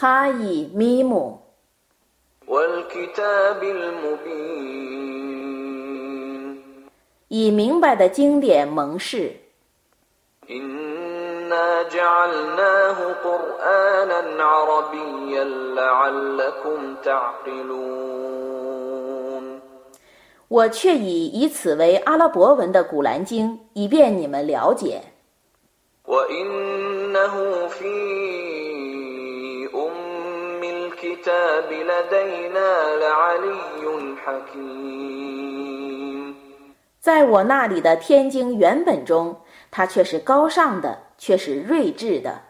[0.00, 1.42] 哈伊米姆。
[7.26, 9.32] 以明白的经典盟誓。
[20.46, 25.02] 我却以以此为阿拉伯文的古兰经，以便你们了解。
[37.00, 39.36] 在我那里的天经原本中，
[39.70, 42.40] 它却是高尚的，却是睿智的。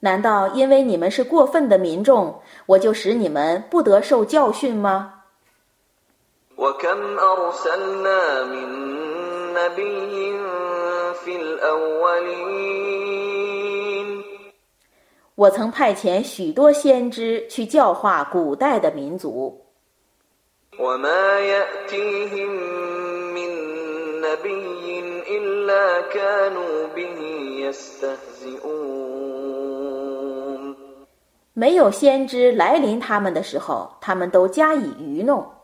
[0.00, 5.17] 难道因为你们是过分的民众，我就使你们不得受教训吗？
[15.34, 19.64] 我曾派遣许多先知去教化古代的民族。
[31.54, 35.57] 没有先知来临他们的时候，他们都加以愚弄。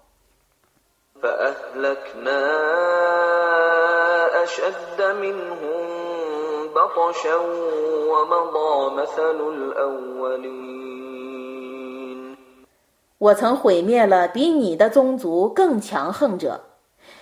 [13.19, 16.61] 我曾毁灭了比你的宗族更强横者，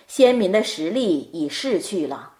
[0.08, 2.30] 先民的实力已逝去了。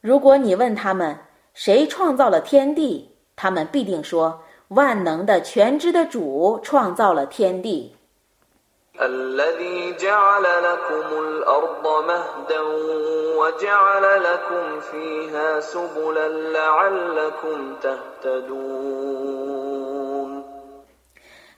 [0.00, 1.18] 如果你问他们
[1.54, 7.94] 谁创造了天地，他们必定说：万能的、全知的主创造了天地。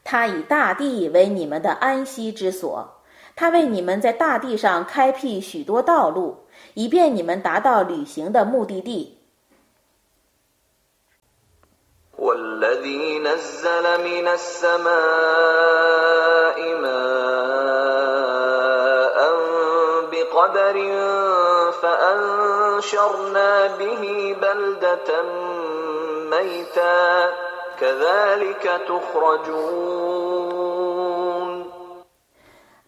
[0.04, 2.97] 他以大地为你们的安息之所。
[3.38, 6.38] 他为你们在大地上开辟许多道路，
[6.75, 9.16] 以便你们达到旅行的目的地。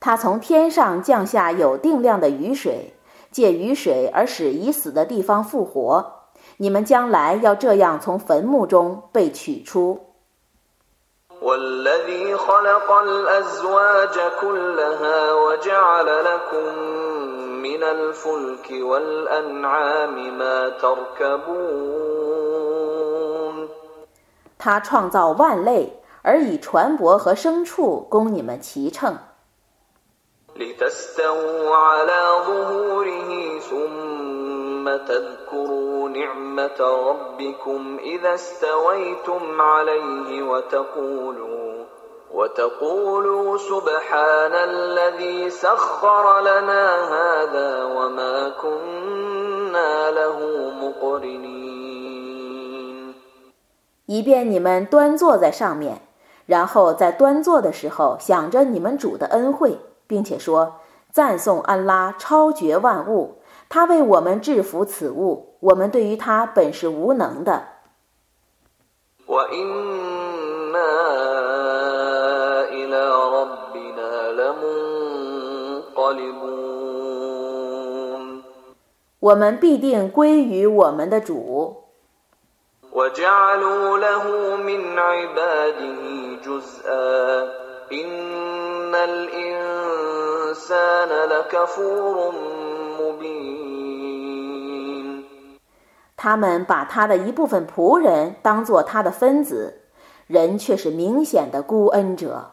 [0.01, 2.95] 他从天上降下有定量的雨水，
[3.31, 6.13] 借雨水而使已死的地方复活。
[6.57, 10.01] 你们将来要这样从坟墓中被取出。
[24.59, 29.17] 他创造万类，而以船舶和牲畜供你们骑乘。
[54.07, 56.03] 以便你们端坐在上面，
[56.45, 59.79] 然后在端坐的时候想着你们主的恩惠。
[60.11, 60.81] 并且说
[61.15, 63.39] ：“赞颂安拉超绝万物，
[63.69, 67.63] 他为我们制服此物，我们对于他本是无能的。”
[79.21, 81.85] 我们必定归于我们的主。
[96.17, 99.81] 他们把他的一部分仆人当作他的分子，
[100.27, 102.51] 人却是明显的孤恩者。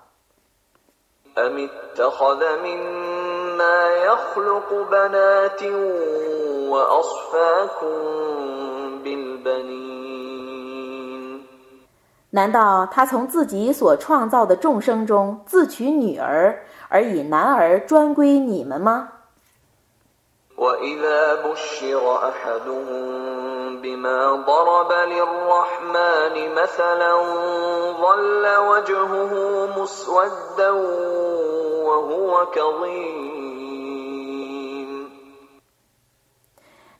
[12.29, 19.09] 难道他从自己所创造的众生中自取女儿，而以男儿专归你们吗？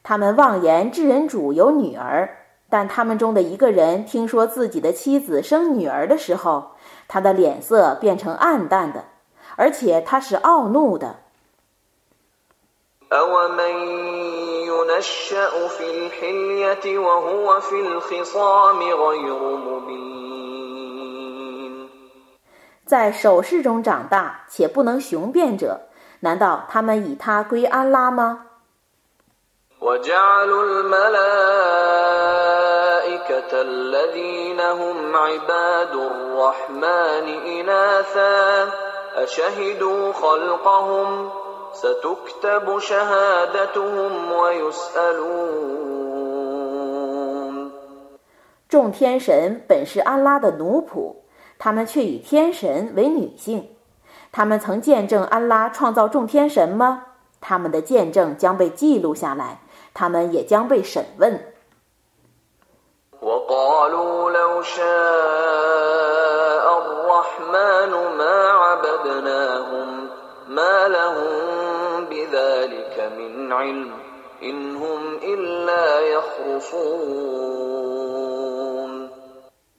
[0.03, 2.36] 他们妄言至人主有女儿，
[2.69, 6.71] 但他们中的一个人听说自己的妻子生女儿的时候，
[7.07, 9.05] 他的脸色变成暗淡的，
[9.55, 11.17] 而且他是懊怒的。
[22.85, 25.81] 在首饰中长大且不能雄辩者，
[26.21, 28.46] 难道他们以他归安拉吗？
[48.67, 51.17] 众天神本是安拉的奴仆，
[51.59, 53.69] 他们却以天神为女性。
[54.31, 57.03] 他们曾见证安拉创造众天神吗？
[57.39, 59.61] 他们的见证将被记录下来，
[59.97, 61.41] 他们也将被审问。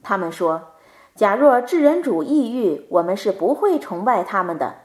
[0.03, 0.61] 他们说
[1.15, 4.75] ：“假若智人主意欲，我们是不会崇拜他们的。”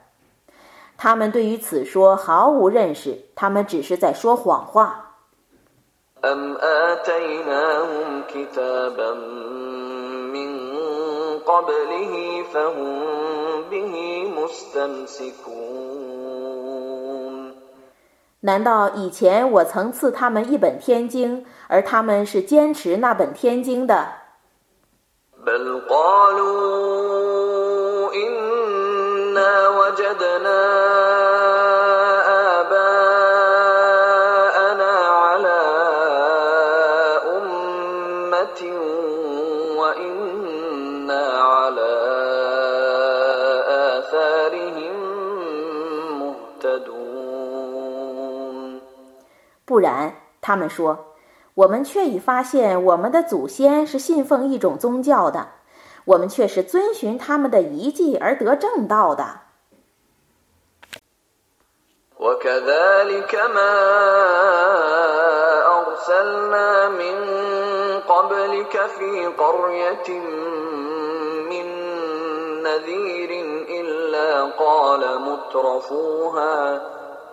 [0.96, 5.03] 他们对于此说毫无认识，他们只是在说谎话。
[18.40, 24.08] 难道以前我曾赐他们一本天经，而他们是坚持那本天经的？
[49.74, 51.16] 不然，他们说，
[51.54, 55.48] 我们却已发现我们的祖先是信奉一种宗教的，
[56.04, 59.40] 我们却是遵循他们的遗迹而得正道的。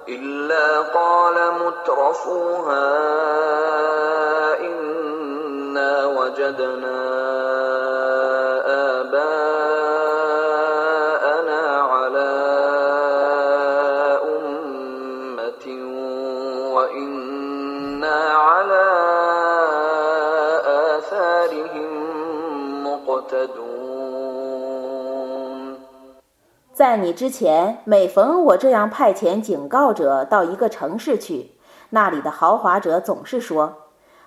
[0.10, 2.90] إلا قال مترفوها
[4.60, 7.71] إنا وجدنا
[26.82, 31.52] 在你之前，每逢我这样派遣警告者到一个城市去，
[31.92, 33.84] 那里的豪华者总是说：“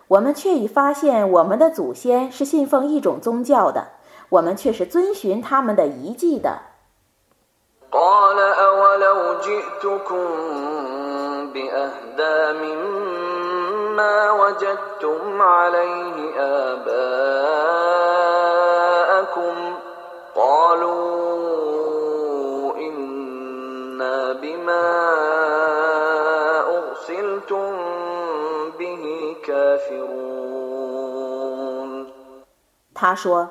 [0.07, 3.89] 我们却已发现我们的祖先是信奉一种宗教的，
[4.29, 6.61] 我们却是遵循他们的遗迹的。”
[33.05, 33.51] 他说：“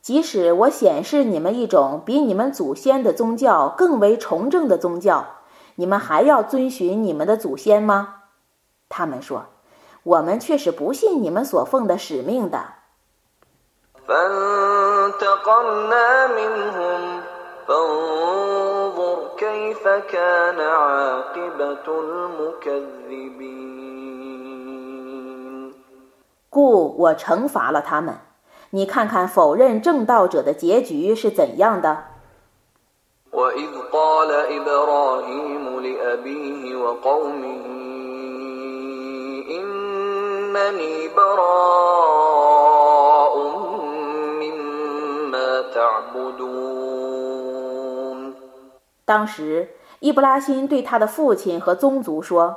[0.00, 5.26] 即使我显示你们一种比你们祖先的宗教更为崇正的宗教，
[5.74, 8.22] 你们还要遵循你们的祖先吗？”
[8.88, 9.48] 他们说
[10.02, 12.64] ：“我们却是不信你们所奉的使命的。”
[26.48, 28.25] 故我惩罚了他们。
[28.76, 32.04] 你看看否认正道者的结局是怎样的？
[49.06, 52.54] 当时，伊布拉辛对他的父亲和宗族说：“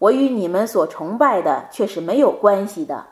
[0.00, 3.08] 我与你们所崇拜的却是没有关系的。”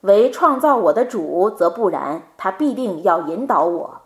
[0.00, 4.00] 唯创造我的主则不然，他必定要引导我。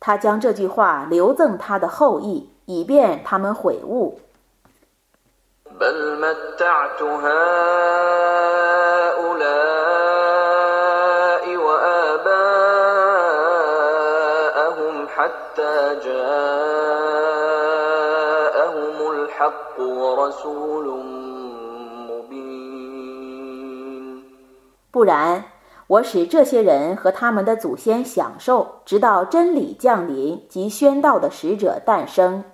[0.00, 4.18] 他将这句话留赠他的后裔，以便他们悔悟。
[24.92, 25.44] 不然，
[25.88, 32.44] 我使这些人和他们的祖先享受，直到真理降临及宣道的使者诞生。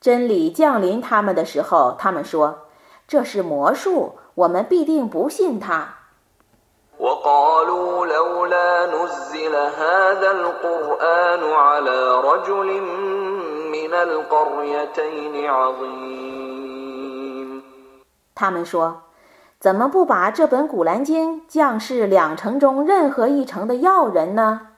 [0.00, 2.66] 真理降临他们的时候，他们说
[3.08, 5.94] ：“这是魔术，我们必定不信他。”
[18.34, 19.02] 他们说
[19.60, 24.68] ：“怎么不把这本古兰经降世两城中任何一城的要人呢？”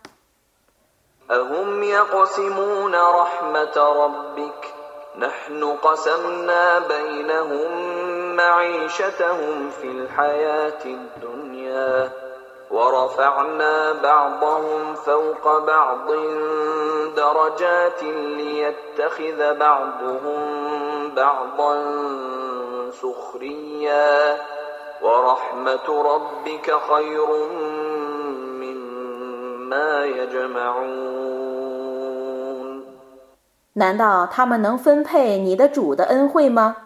[33.74, 36.76] 难道他们能分配你的主的恩惠吗？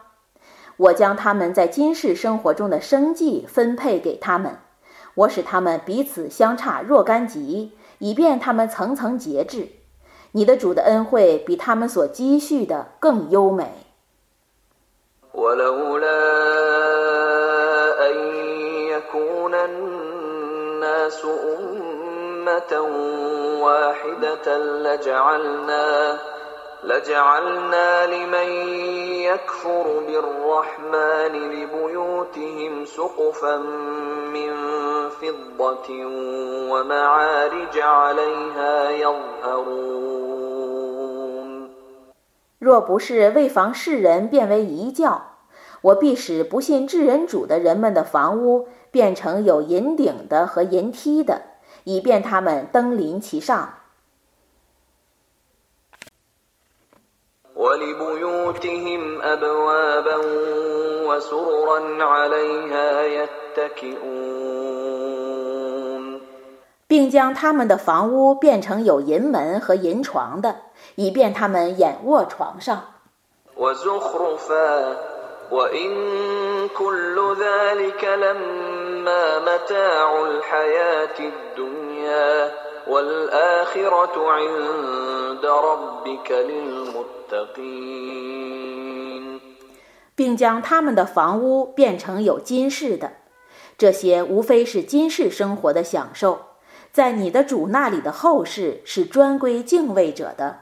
[0.77, 4.59] 我将他们在今世生活中的生计分配给他们，
[5.15, 9.69] 我使他们彼此相差若干级，以便他们层层节制。
[10.33, 13.67] 你的主的恩惠比他们所积蓄的更优美。
[42.59, 45.23] 若不是为防世人变为一教，
[45.83, 51.43] 我必使不信至人主的人们的房屋变成有银顶的和银梯的，
[51.85, 53.80] 以便他们登临其上。
[66.89, 70.57] 并将他们的房屋变成有银门和银床的，
[70.95, 72.83] 以便他们仰卧床上。
[90.15, 93.13] 并将他们的房屋变成有金饰的，
[93.79, 96.41] 这些无非是今世生活的享受，
[96.93, 100.61] 在你的主那里的后世是专归敬畏者的。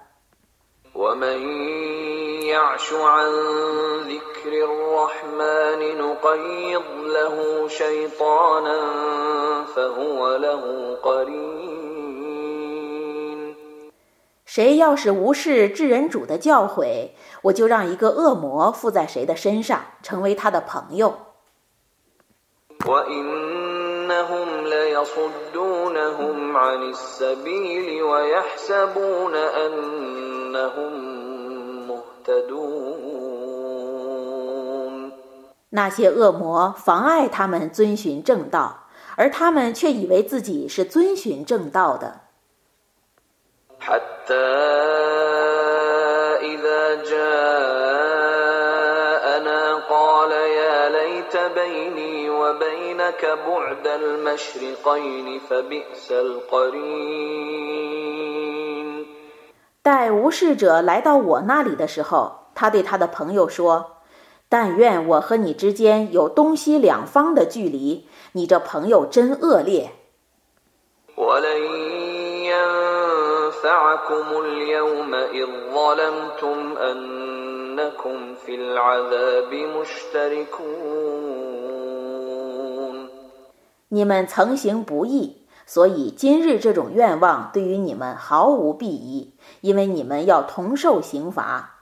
[14.49, 17.11] 谁要是无视至人主的教诲，
[17.43, 21.19] 我就让一个恶魔附在谁的身上，成为他的朋友。
[35.69, 38.87] 那些恶魔妨碍他们遵循正道，
[39.17, 42.28] 而他们却以为自己是遵循正道的。
[59.83, 64.03] 待无事者来到我那里的时候，他对他的朋友说
[64.51, 68.07] ：“但愿我和你之间有东西两方的距离。
[68.33, 69.93] 你这朋友真恶劣。”
[83.89, 91.75] 你们曾行不义，所以今日这种愿望对于你们毫无裨益，因为你们要同受刑罚。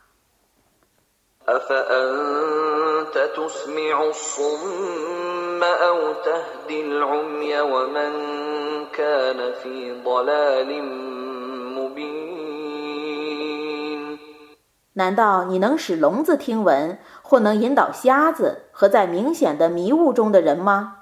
[14.98, 20.96] 难道你能使聋子听闻，或能引导瞎子和在明显的迷雾中的人吗？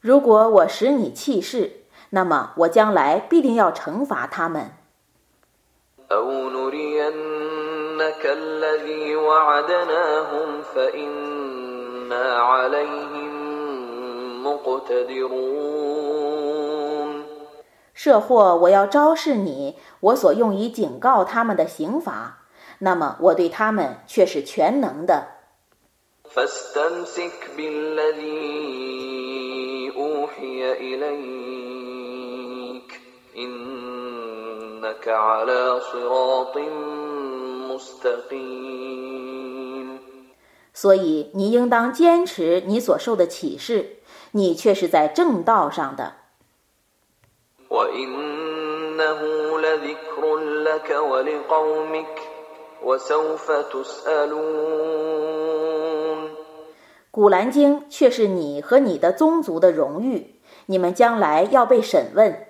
[0.00, 4.70] 如果我使你弃市，那么我将来必定要惩罚他们。
[17.94, 22.38] 设或我要昭示你，我所用以警告他们的刑罚，
[22.78, 25.26] 那么我对他们却是全能的。
[40.74, 43.96] 所以你应当坚持你所受的启示，
[44.32, 46.14] 你却是在正道上的。
[57.10, 60.36] 古兰经却是你和你的宗族的荣誉，
[60.66, 62.46] 你们将来要被审问。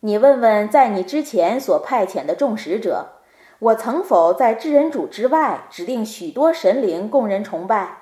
[0.00, 3.06] 你问问，在你之前所派遣的众使者，
[3.58, 7.97] 我曾否在至人主之外指定许多神灵供人崇拜？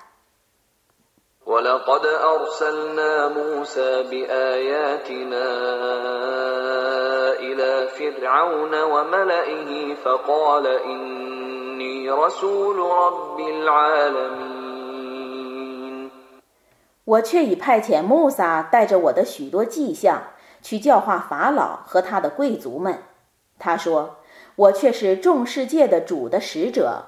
[17.05, 20.21] 我却已派遣穆萨带着我的许多迹象
[20.61, 23.03] 去教化法老和他的贵族们。
[23.57, 24.17] 他说
[24.57, 27.05] ：“我却是众世界的主的使者。”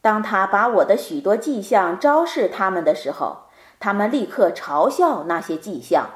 [0.00, 3.48] 当他把我的许多迹象昭示他们的时候，
[3.80, 6.10] 他们立刻嘲笑那些迹象。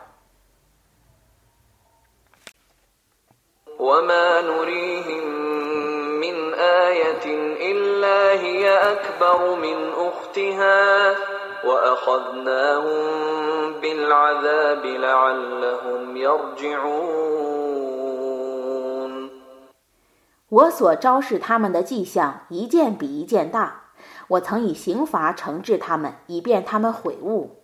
[20.48, 23.82] 我所昭示他们的迹象，一件比一件大。
[24.28, 27.56] 我曾以刑罚惩治他们，以便他们悔悟。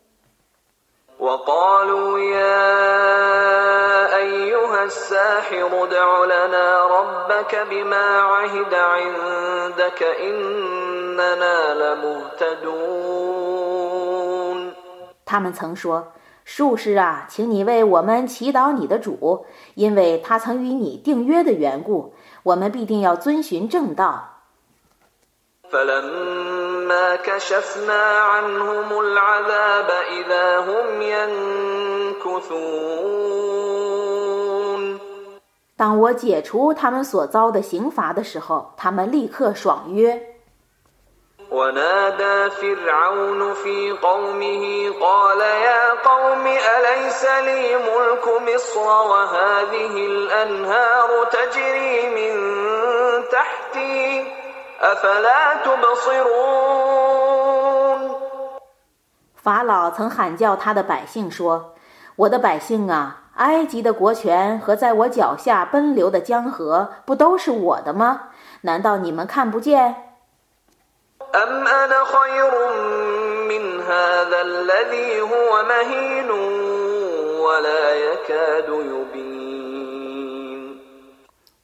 [15.26, 16.12] 他们曾说
[16.46, 24.38] ：“术士啊，请你为我们祈祷你的主，因为他曾与你订约的缘故。”我们必定要遵循正道。
[35.76, 40.36] 当我解除他们所遭的刑罚的时候，他们立刻爽约。
[41.51, 52.34] ونادى فرعون في قومه قال يا قوم أليس لي ملك مصر وهذه الأنهار تجري من
[53.27, 54.23] تحتي
[54.81, 56.91] أفلا تبصرون
[59.36, 61.75] 法老曾喊叫他的百姓说：“
[62.15, 68.29] 我的百姓啊，埃及的国权和在我脚下奔流的江河，不都是我的吗？
[68.62, 70.04] 难道你们看不见？”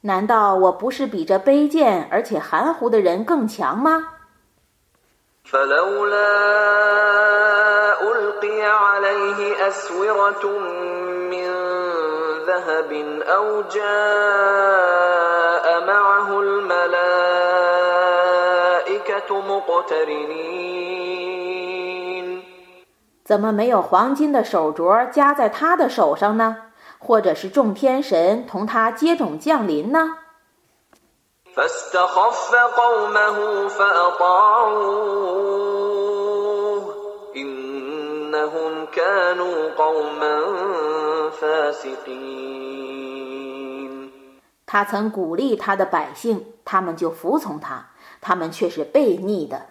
[0.00, 4.08] 难道我不是比这卑贱而且含糊的人更强吗？
[23.23, 26.57] 怎么没有黄金的手镯加在他的手上呢？
[26.99, 30.17] 或者是众天神同他接踵降临呢？
[44.65, 47.89] 他曾鼓励他的百姓，他们就服从他，
[48.23, 49.67] 他们却是悖逆的。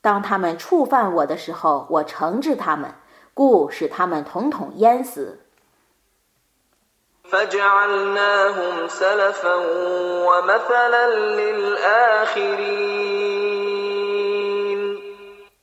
[0.00, 2.94] 当他们触犯我的时候，我惩治他们，
[3.34, 5.40] 故使他们统统淹死。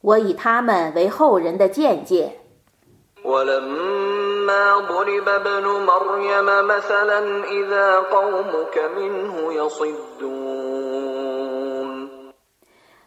[0.04, 2.38] 我以他们为后人的鉴戒。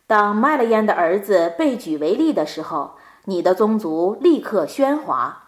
[0.06, 2.92] 当麦勒焉的儿子被举为例的时候，
[3.26, 5.42] 你的宗族立刻喧哗。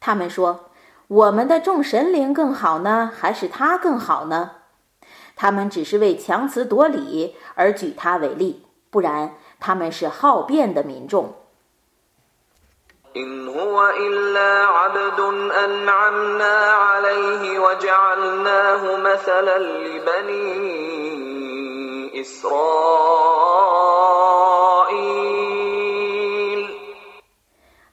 [0.00, 0.70] 他们说
[1.08, 4.52] ：“我们的众神灵更好呢，还是他更好呢？”
[5.36, 11.34] 他们只是为强词夺理而举他为例，不然他们是好辩的民众。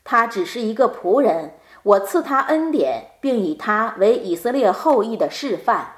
[0.03, 1.57] 他只是一个仆人。
[1.83, 5.97] 我赐他恩典，并以他为以色列后裔的示范。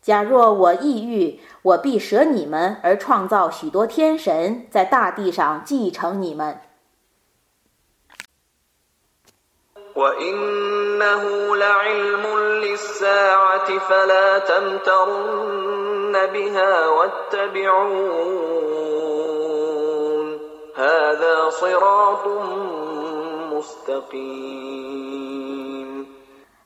[0.00, 6.60] 假若我意欲，我必舍你们而创造许多天神，在大地上继承你们。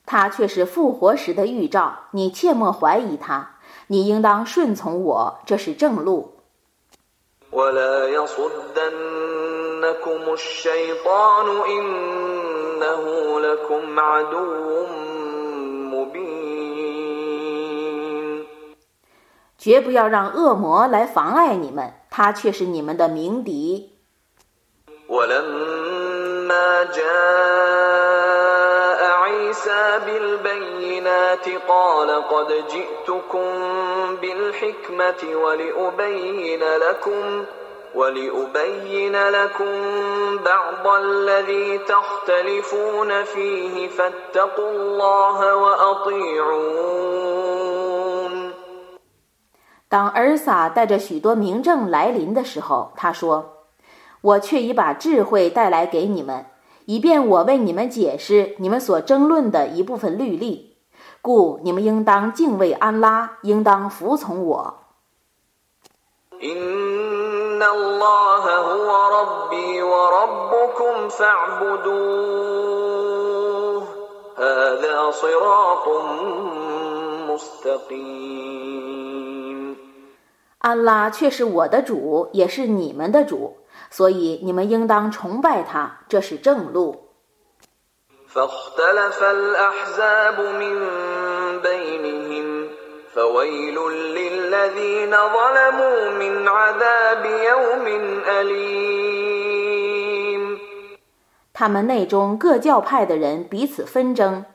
[0.05, 3.52] 他却是复活时的预兆，你切莫怀疑他，
[3.87, 6.35] 你应当顺从我，这是正路。
[19.59, 23.93] 绝不要让恶魔来妨碍你们，他却是你们的鸣笛。
[49.89, 53.67] 当尔撒带着许多明证来临的时候，他说
[54.23, 56.47] ：“我却已把智慧带来给你们，
[56.87, 60.72] 以便我为你们解释你们所争论的一部分律例。
[61.23, 64.75] 故你们应当敬畏安拉，应当服从我。”
[80.59, 83.57] 安拉却是我的主，也是你们的主，
[83.91, 87.12] 所以你们应当崇拜他，这是正路。
[101.53, 104.47] 他们内中各教派的人彼此纷争，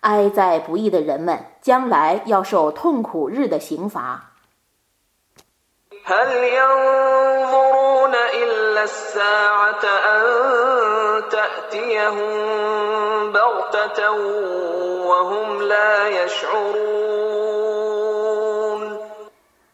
[0.00, 4.29] 哀哉不义的人们，将来要受痛苦日的刑罚。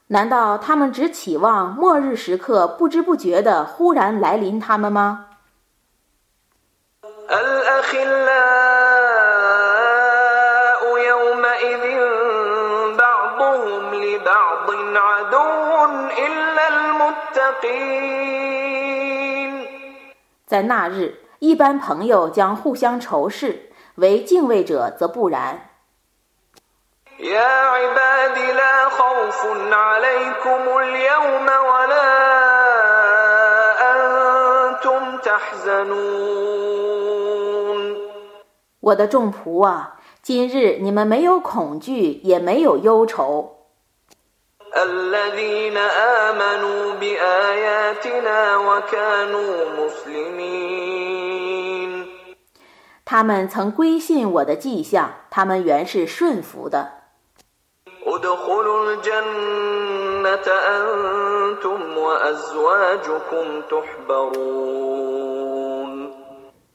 [0.08, 5.26] 难道他们只期望末日时刻不知不觉地忽然来临他们吗？
[20.46, 25.70] 在那日，一般朋友将互相仇视，为敬畏者则不然。
[38.78, 43.55] 我的众仆啊，今日你们没有恐惧，也没有忧愁。
[53.04, 56.92] 他们曾归信我的迹象，他们原是顺服的。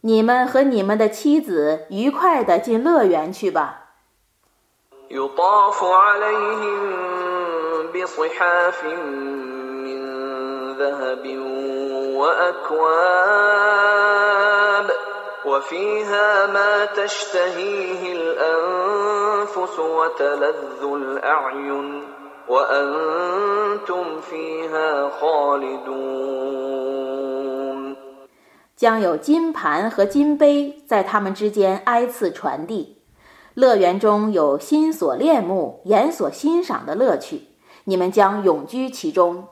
[0.01, 3.89] 你们和你们的妻子愉快地进乐园去吧。
[28.75, 32.97] 将有金盘和金杯在他们之间挨次传递，
[33.53, 37.50] 乐园中有心所恋慕、眼所欣赏的乐趣，
[37.85, 39.47] 你们将永居其中。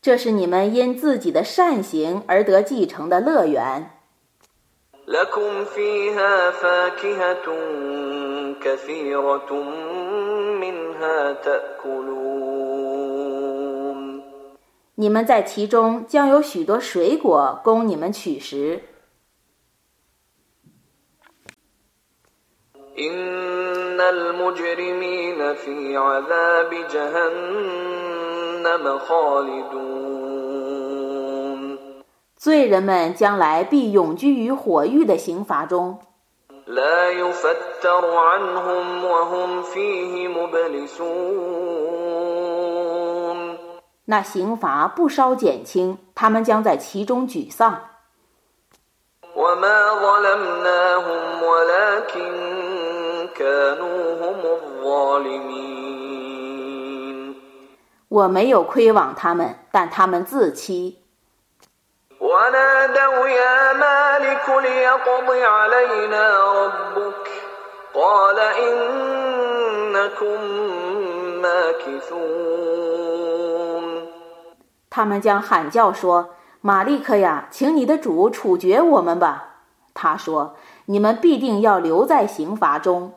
[0.00, 3.90] 这是你们因自己的善行而得继承的乐园。
[14.94, 18.82] 你们在其中将有许多水果供你们取食。
[32.36, 35.98] 罪人们将来必永居于火狱的刑罚中，
[44.12, 47.80] 那刑罚不稍减轻，他们将在其中沮丧。
[58.10, 60.98] 我没有亏枉他们，但他们自欺。
[74.94, 79.54] 他们将喊叫说：“玛利克呀，请你的主处决我们吧。”
[79.94, 83.14] 他说：“你们必定要留在刑罚中。”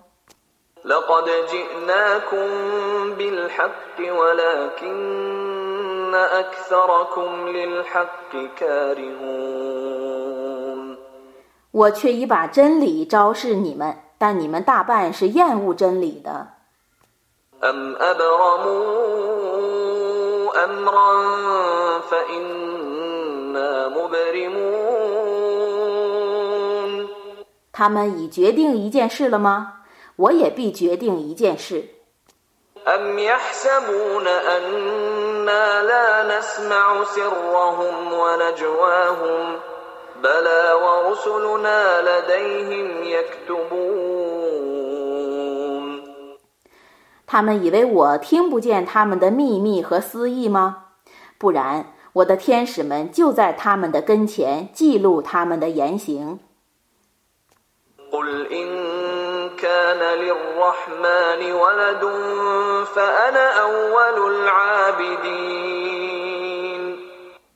[11.71, 16.47] 我却已把真理昭示你们，但你们大半是厌恶真理的。
[27.73, 29.73] 他们已决定一件事了吗？
[30.15, 31.89] 我也必决定一件事。
[47.35, 50.85] 他们以为我听不见他们的秘密和私意吗？
[51.37, 56.39] 不然，我的天使们就在他们的跟前记录他们的言行。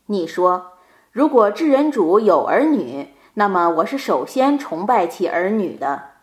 [0.07, 0.73] 你说，
[1.13, 6.18] 如果智人主有儿女，那么我是首先崇拜其儿女的。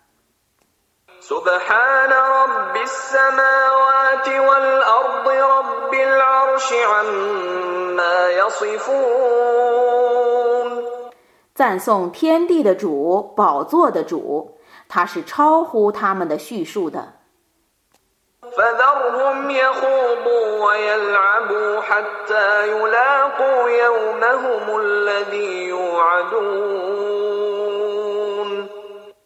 [11.52, 14.56] 赞颂天地的主，宝座的主，
[14.88, 17.14] 他是超乎他们的叙述的。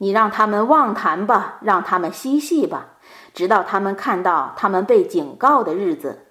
[0.02, 2.86] 你让他们妄谈吧，让他们嬉戏吧，
[3.34, 6.26] 直到他们看到他们被警告的日子。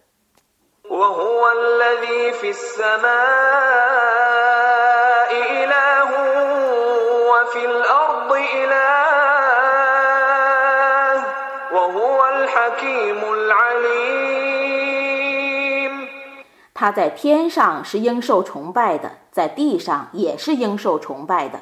[16.74, 21.60] 他在天上是应受崇拜的，在地上也是应受崇拜的。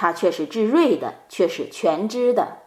[0.00, 2.58] 他却是至睿的，却是全知的。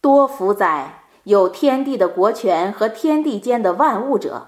[0.00, 1.02] 多福哉！
[1.24, 4.46] 有天地的国权和天地间的万物者，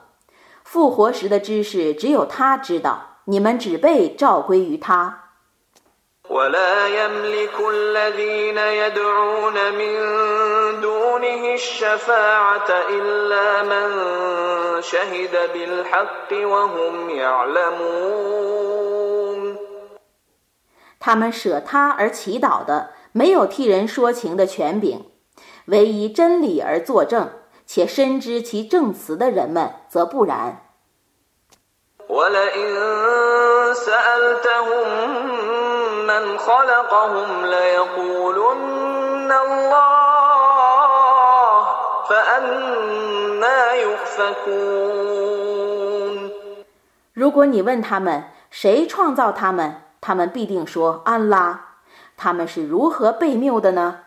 [0.70, 5.30] 复活时的知识只有他知道，你们只被召归于他。
[21.00, 25.06] 他们舍他而祈祷的，没有替人说情的权柄。
[25.64, 27.30] 唯以真理而作证，
[27.70, 30.62] 且深知其证词的人们，则不然。
[47.12, 51.66] 如果你问他们谁创造他们，他们必定说安拉。
[52.16, 53.98] 他们是如何被谬的呢？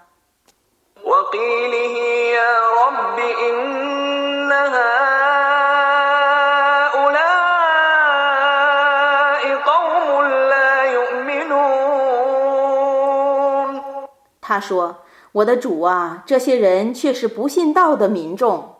[14.41, 14.97] 他说
[15.31, 18.75] ：“我的主啊，这些人却是不信道的民众。”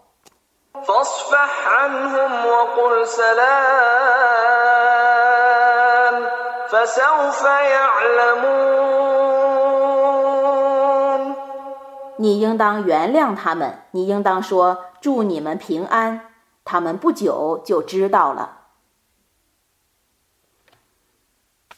[12.22, 16.22] 你应当原谅他们，你应当说：“祝你们平安。”
[16.64, 18.61] 他们不久就知道了。